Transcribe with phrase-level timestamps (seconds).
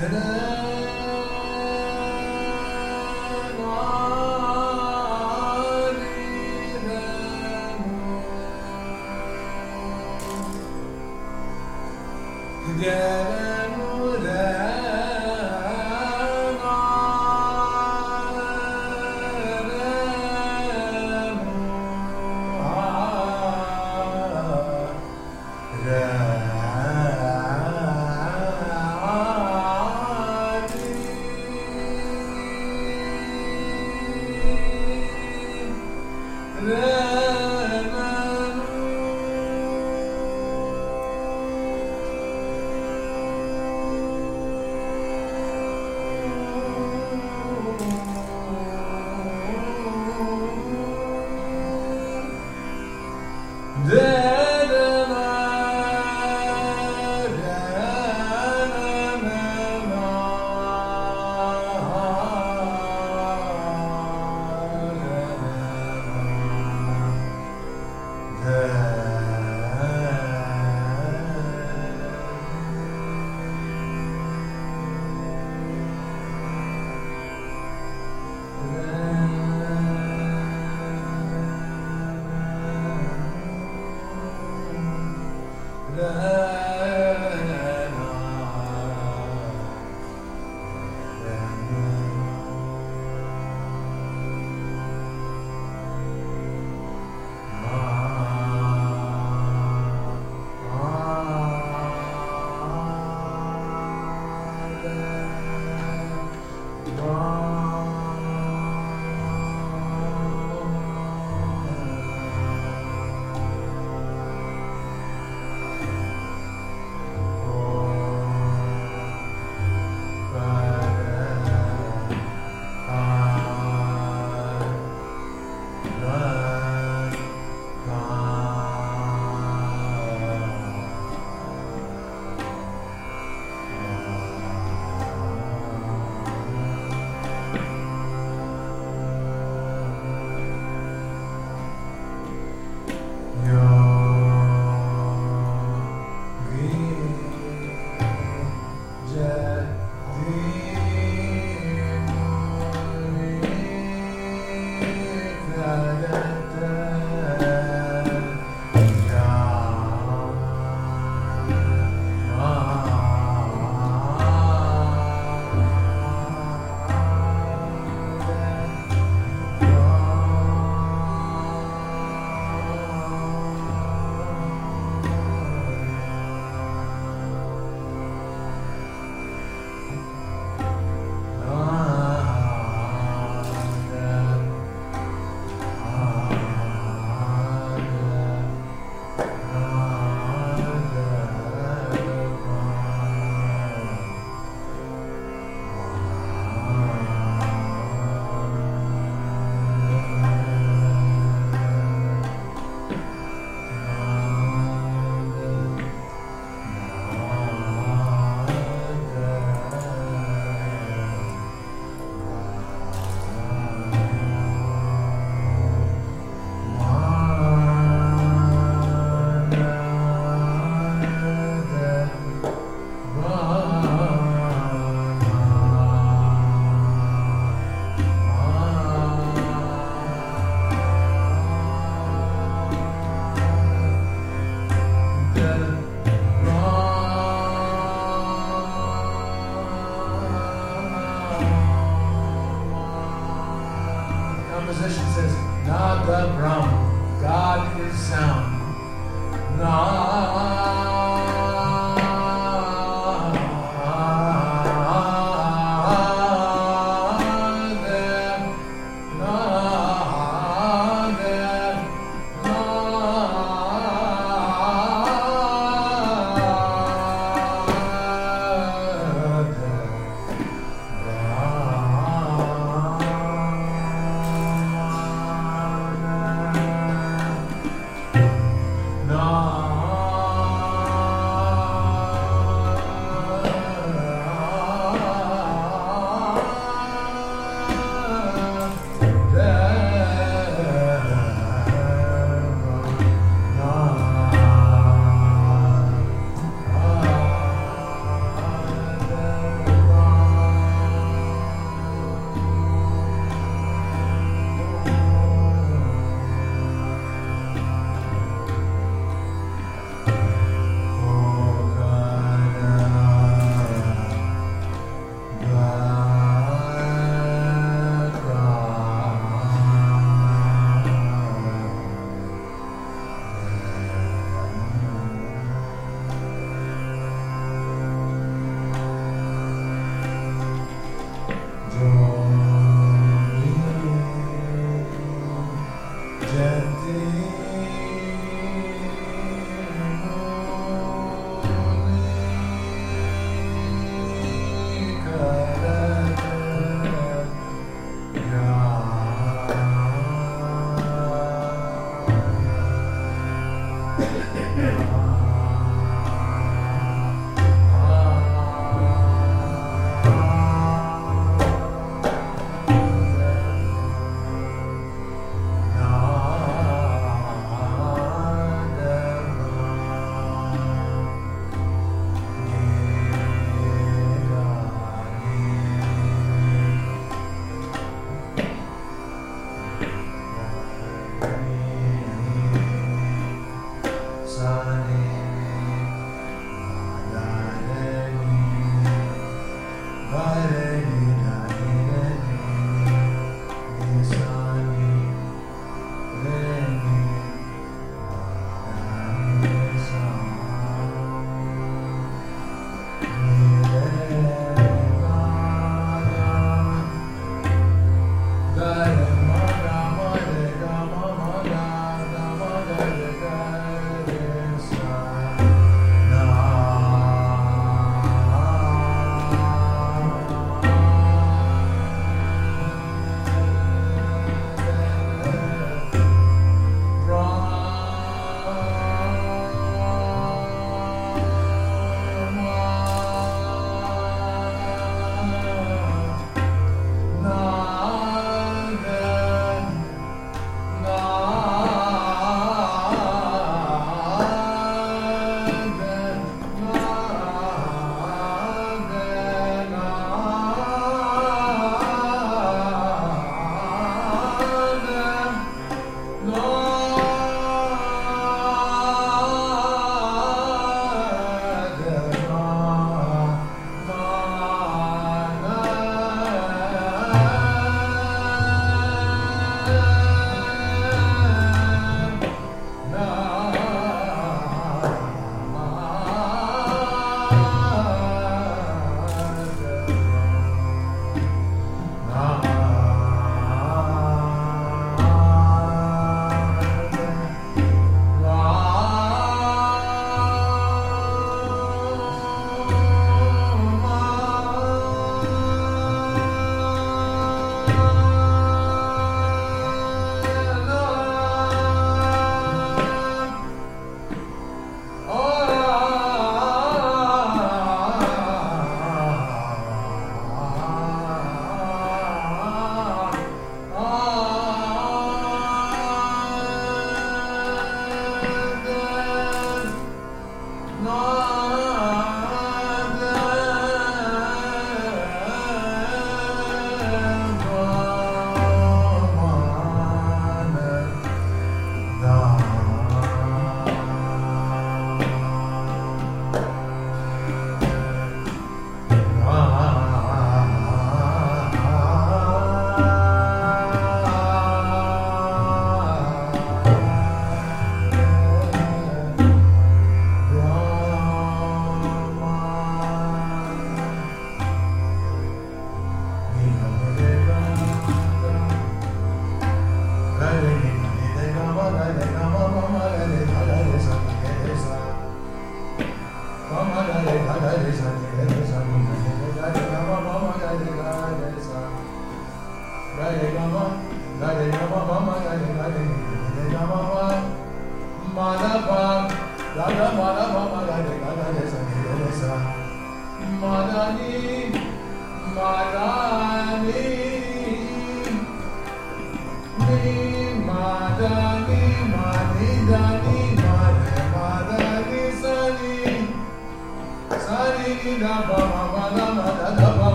[0.00, 0.38] Yeah.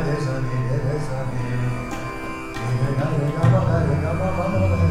[0.00, 4.81] re sa ni re re sa ni re ga re ga ma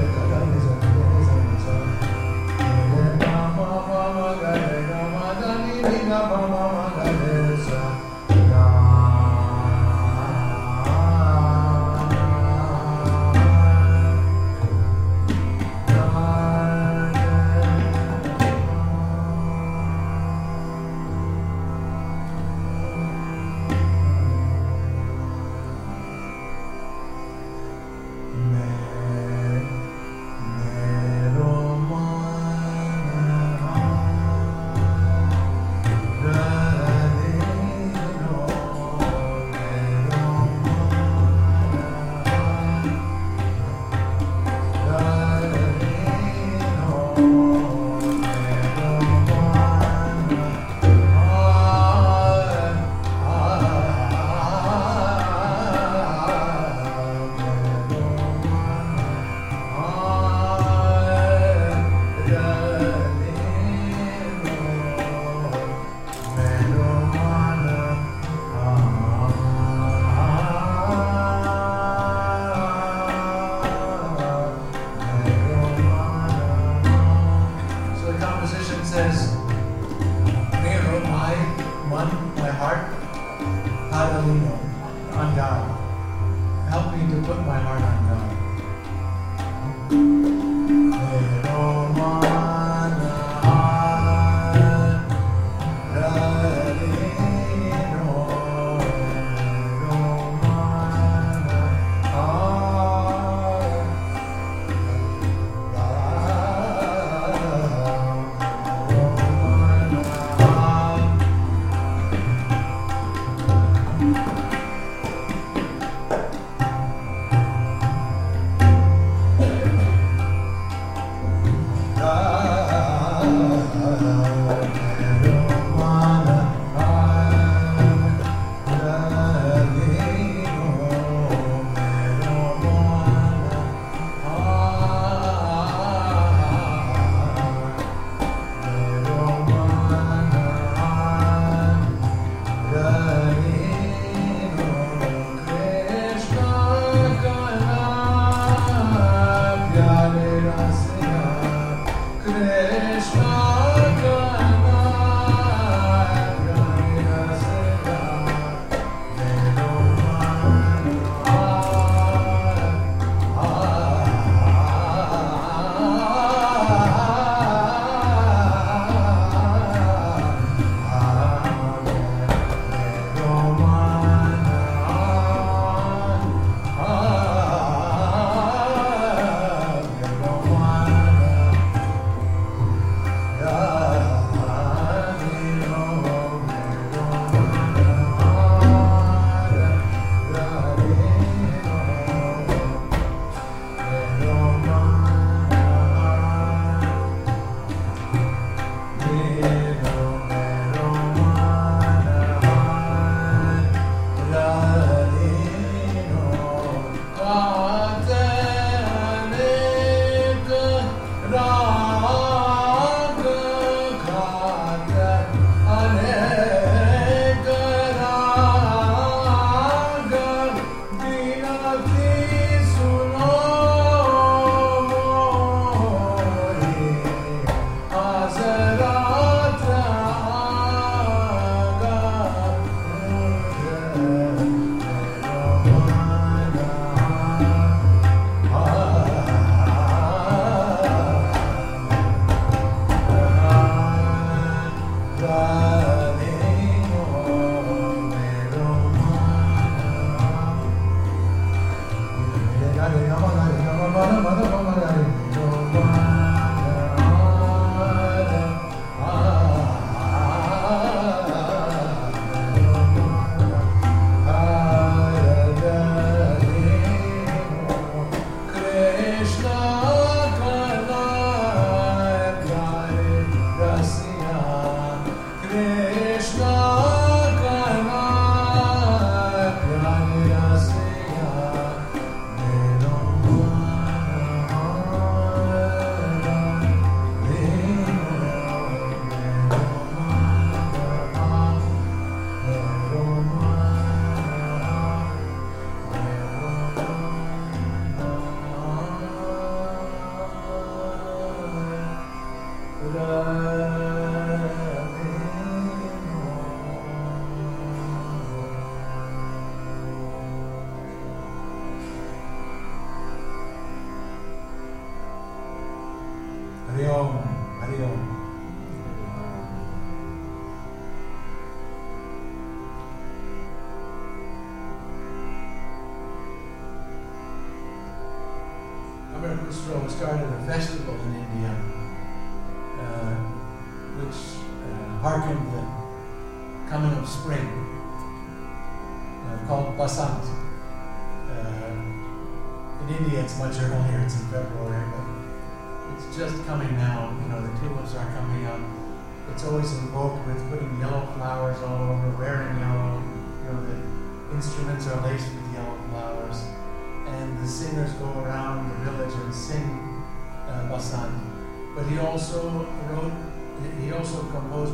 [87.47, 90.30] My heart, I not known?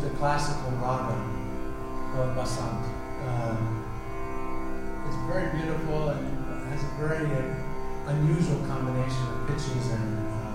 [0.01, 1.15] the classical raga
[2.13, 2.85] called Basant.
[3.27, 3.83] Um,
[5.07, 7.55] it's very beautiful and has a very uh,
[8.07, 10.53] unusual combination of pitches and uh,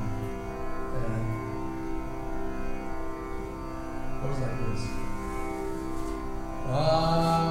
[4.22, 4.82] goes like this.
[6.68, 7.42] Uh,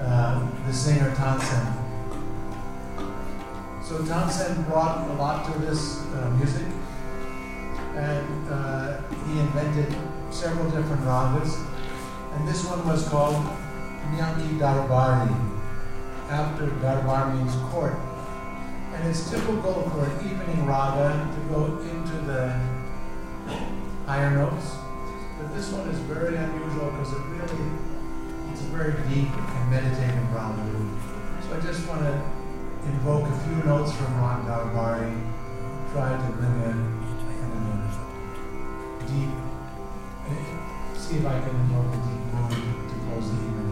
[0.00, 1.76] uh, the singer Tansen.
[3.82, 6.66] So Tansen brought a lot to this uh, music,
[7.96, 9.94] and uh, he invented
[10.30, 11.58] several different ragas,
[12.34, 13.36] and this one was called
[14.12, 15.34] Miyan ki Darbari,
[16.30, 17.96] after Darbar means court.
[18.94, 22.54] And it's typical for an evening raga to go into the
[24.06, 24.76] higher notes.
[25.38, 27.89] But this one is very unusual because it really,
[28.60, 30.60] it's very deep and meditative raga.
[31.48, 32.12] So I just want to
[32.84, 35.16] invoke a few notes from Raag Darbari,
[35.92, 37.00] try to bring in
[39.08, 39.30] deep,
[40.94, 43.69] see if I can invoke a deep mood to close the evening.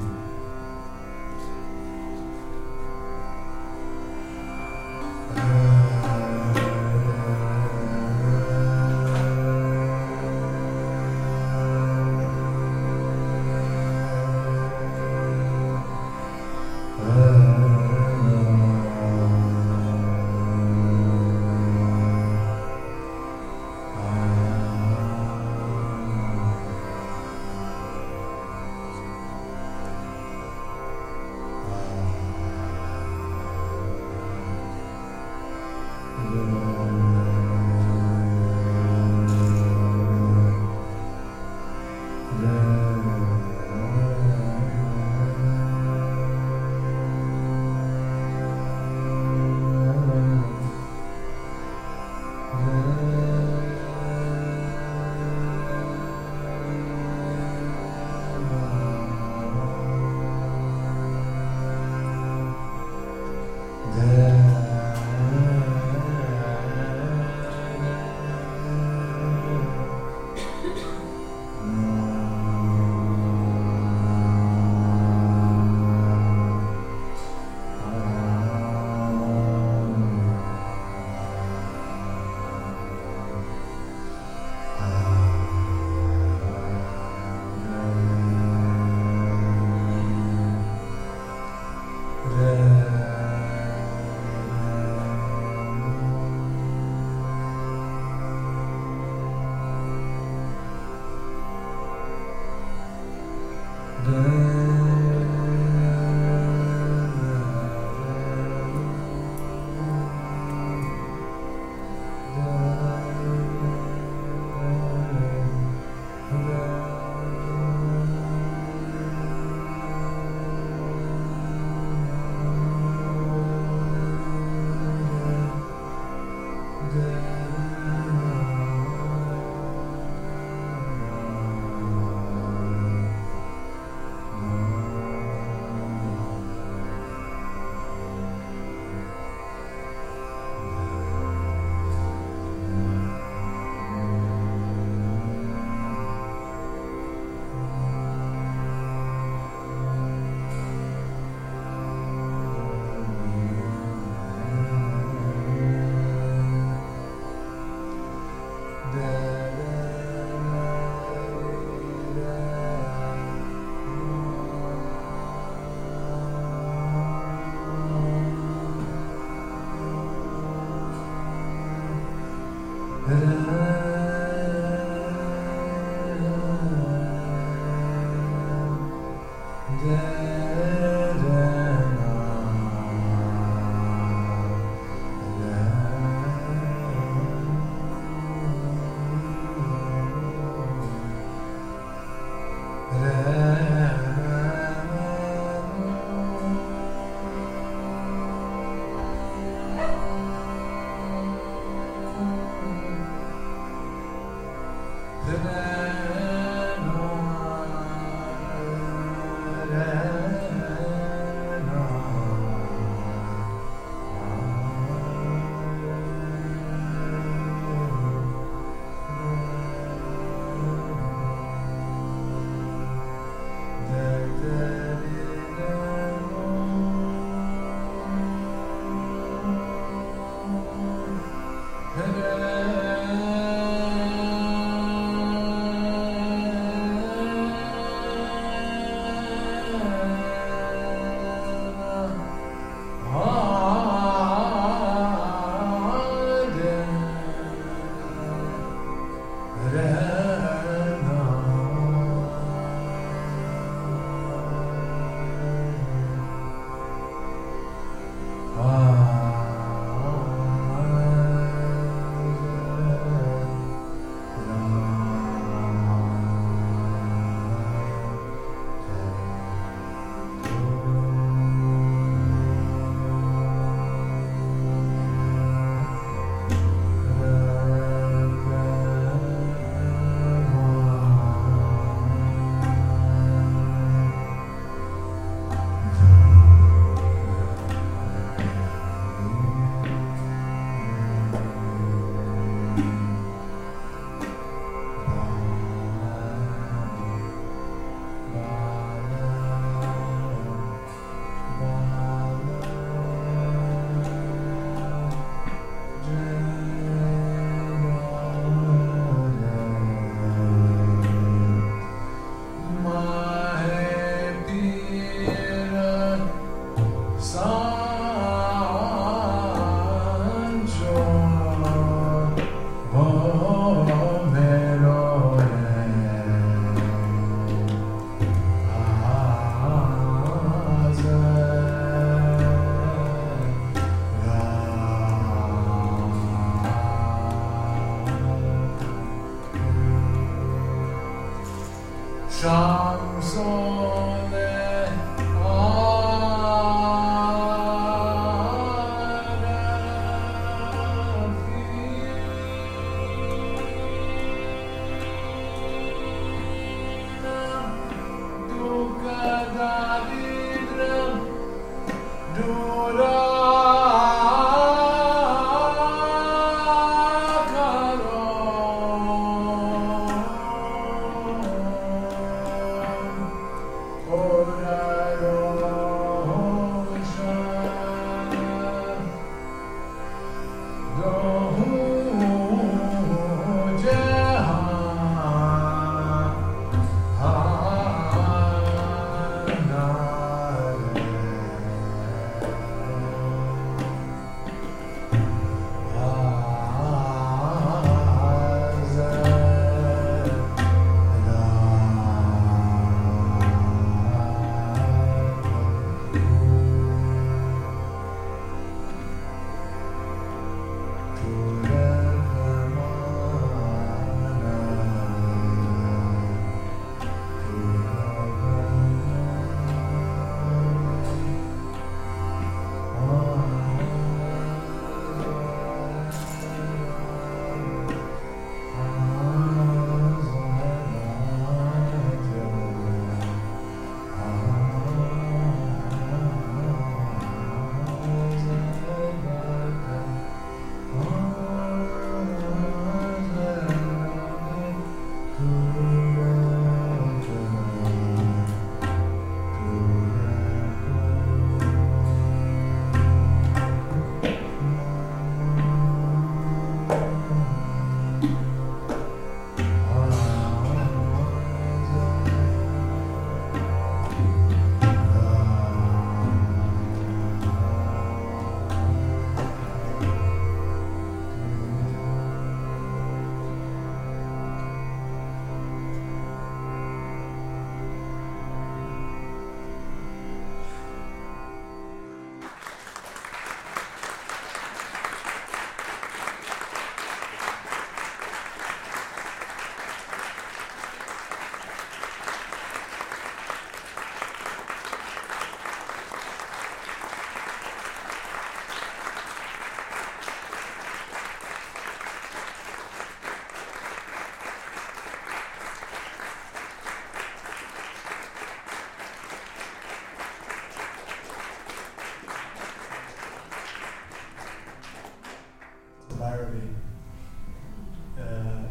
[518.19, 518.69] Uh,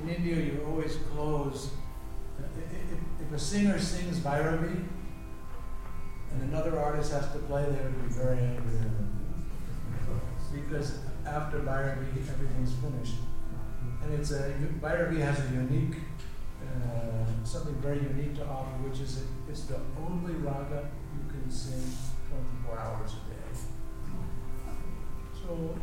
[0.00, 1.70] in India, you always close.
[2.38, 4.84] Uh, if, if a singer sings Bhairavi
[6.32, 8.78] and another artist has to play, they would be very angry.
[10.52, 13.16] Because after Bhairavi, everything's finished.
[14.02, 15.96] And it's a, Bhairavi has a unique,
[16.62, 21.50] uh, something very unique to offer, which is it, it's the only raga you can
[21.50, 21.82] sing
[22.64, 23.36] 24 hours a day.
[25.34, 25.74] So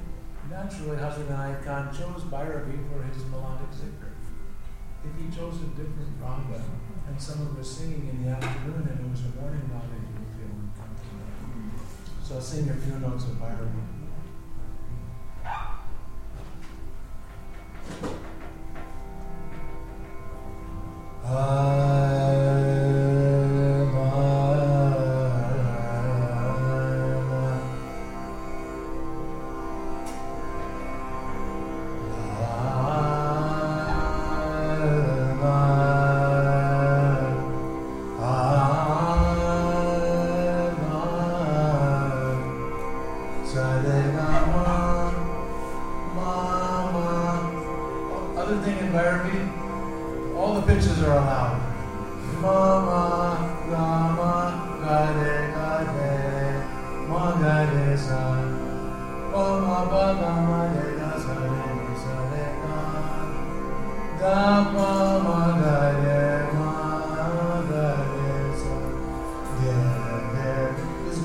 [0.50, 4.12] naturally, Hazrat Khan chose Bhairavi for his melodic zikr.
[5.04, 6.62] If he chose a different raga
[7.08, 10.32] and someone was singing in the afternoon and it was a morning raga, he would
[10.36, 11.28] feel uncomfortable.
[12.24, 14.03] So I'll sing a few notes of Bhairavi.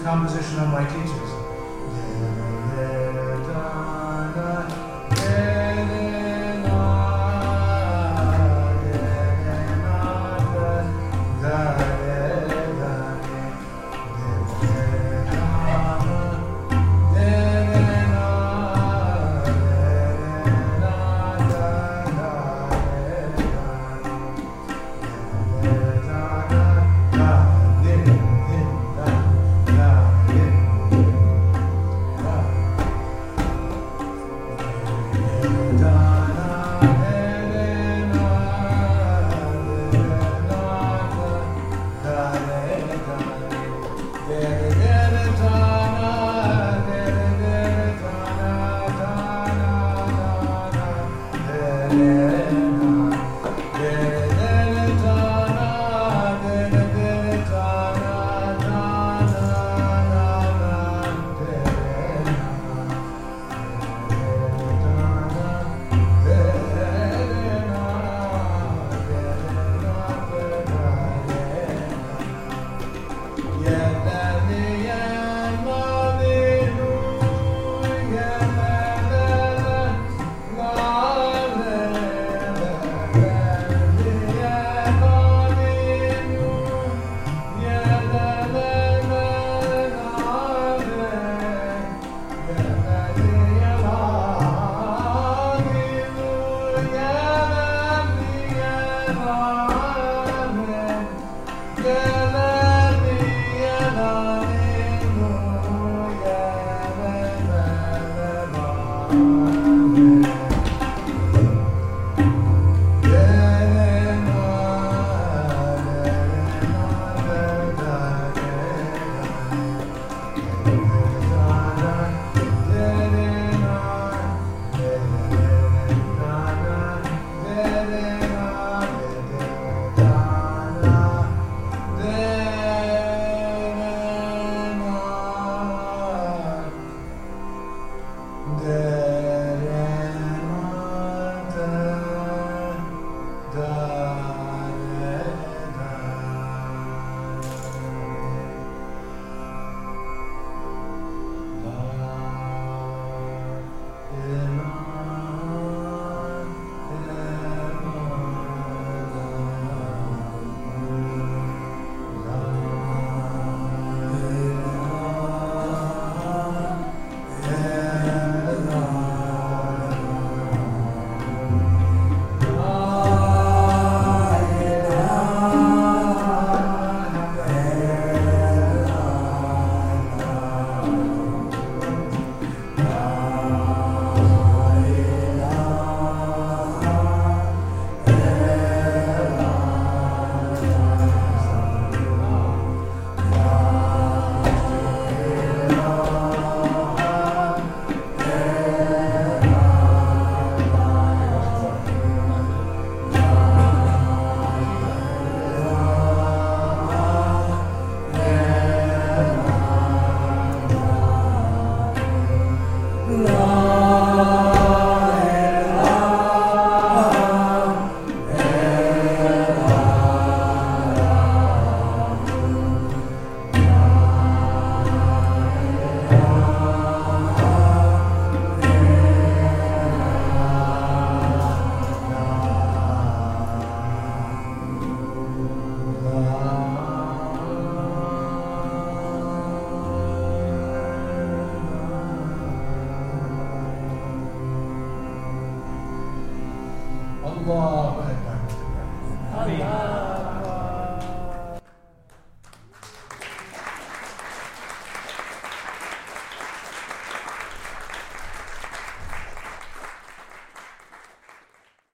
[0.09, 1.28] composition of my teachers.